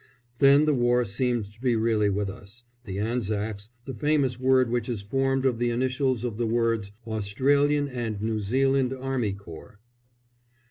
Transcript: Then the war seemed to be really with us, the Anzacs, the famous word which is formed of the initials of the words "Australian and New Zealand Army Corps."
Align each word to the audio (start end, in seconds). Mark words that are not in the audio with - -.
Then 0.39 0.65
the 0.65 0.73
war 0.73 1.05
seemed 1.05 1.53
to 1.53 1.61
be 1.61 1.75
really 1.75 2.09
with 2.09 2.27
us, 2.27 2.63
the 2.85 2.97
Anzacs, 2.97 3.69
the 3.85 3.93
famous 3.93 4.39
word 4.39 4.71
which 4.71 4.89
is 4.89 5.03
formed 5.03 5.45
of 5.45 5.59
the 5.59 5.69
initials 5.69 6.23
of 6.23 6.37
the 6.37 6.47
words 6.47 6.91
"Australian 7.05 7.87
and 7.87 8.19
New 8.19 8.39
Zealand 8.39 8.93
Army 8.93 9.33
Corps." 9.33 9.77